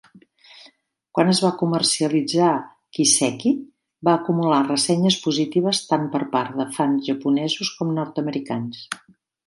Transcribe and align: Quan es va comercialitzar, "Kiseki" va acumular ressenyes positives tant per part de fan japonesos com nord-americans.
Quan 1.17 1.27
es 1.33 1.41
va 1.43 1.51
comercialitzar, 1.59 2.47
"Kiseki" 2.99 3.53
va 4.09 4.17
acumular 4.23 4.65
ressenyes 4.73 5.21
positives 5.29 5.85
tant 5.93 6.11
per 6.17 6.27
part 6.37 6.61
de 6.63 6.71
fan 6.81 7.01
japonesos 7.13 7.75
com 7.81 7.97
nord-americans. 8.01 8.87